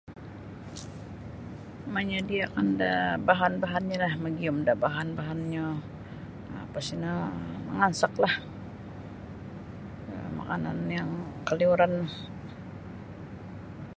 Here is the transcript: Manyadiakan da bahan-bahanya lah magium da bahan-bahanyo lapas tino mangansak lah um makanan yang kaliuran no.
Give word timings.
Manyadiakan 1.93 2.67
da 2.81 2.93
bahan-bahanya 3.27 3.95
lah 4.03 4.13
magium 4.23 4.57
da 4.67 4.73
bahan-bahanyo 4.83 5.67
lapas 6.53 6.85
tino 6.89 7.13
mangansak 7.67 8.13
lah 8.23 8.35
um 10.11 10.29
makanan 10.39 10.77
yang 10.97 11.09
kaliuran 11.47 11.91
no. 12.01 12.07